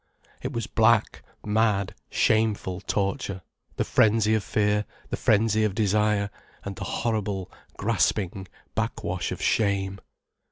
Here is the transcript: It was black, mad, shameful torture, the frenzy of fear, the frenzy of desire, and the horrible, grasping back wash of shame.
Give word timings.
It 0.41 0.51
was 0.51 0.65
black, 0.65 1.21
mad, 1.45 1.93
shameful 2.09 2.79
torture, 2.81 3.43
the 3.75 3.83
frenzy 3.83 4.33
of 4.33 4.43
fear, 4.43 4.85
the 5.11 5.15
frenzy 5.15 5.63
of 5.63 5.75
desire, 5.75 6.31
and 6.65 6.75
the 6.75 6.83
horrible, 6.85 7.51
grasping 7.77 8.47
back 8.73 9.03
wash 9.03 9.31
of 9.31 9.39
shame. 9.39 10.01